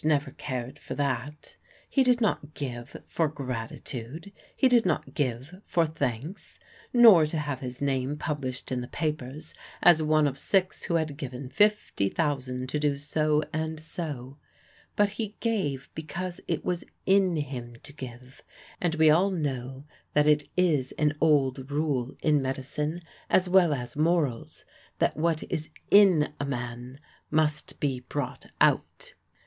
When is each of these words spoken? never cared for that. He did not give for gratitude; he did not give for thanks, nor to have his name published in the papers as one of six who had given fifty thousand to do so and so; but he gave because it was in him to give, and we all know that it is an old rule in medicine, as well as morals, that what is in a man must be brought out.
never 0.03 0.31
cared 0.31 0.79
for 0.79 0.95
that. 0.95 1.55
He 1.87 2.01
did 2.03 2.19
not 2.19 2.55
give 2.55 3.03
for 3.05 3.27
gratitude; 3.27 4.31
he 4.55 4.67
did 4.67 4.83
not 4.83 5.13
give 5.13 5.61
for 5.63 5.85
thanks, 5.85 6.57
nor 6.91 7.27
to 7.27 7.37
have 7.37 7.59
his 7.59 7.83
name 7.83 8.17
published 8.17 8.71
in 8.71 8.81
the 8.81 8.87
papers 8.87 9.53
as 9.83 10.01
one 10.01 10.25
of 10.25 10.39
six 10.39 10.85
who 10.85 10.95
had 10.95 11.17
given 11.17 11.49
fifty 11.49 12.09
thousand 12.09 12.67
to 12.69 12.79
do 12.79 12.97
so 12.97 13.43
and 13.53 13.79
so; 13.79 14.39
but 14.95 15.07
he 15.09 15.35
gave 15.39 15.87
because 15.93 16.41
it 16.47 16.65
was 16.65 16.83
in 17.05 17.35
him 17.35 17.75
to 17.83 17.93
give, 17.93 18.41
and 18.81 18.95
we 18.95 19.11
all 19.11 19.29
know 19.29 19.85
that 20.15 20.25
it 20.25 20.49
is 20.57 20.91
an 20.93 21.13
old 21.21 21.69
rule 21.69 22.15
in 22.23 22.41
medicine, 22.41 23.01
as 23.29 23.47
well 23.47 23.71
as 23.71 23.95
morals, 23.95 24.65
that 24.97 25.15
what 25.15 25.43
is 25.51 25.69
in 25.91 26.33
a 26.39 26.43
man 26.45 26.99
must 27.29 27.79
be 27.79 27.99
brought 27.99 28.47
out. 28.59 29.13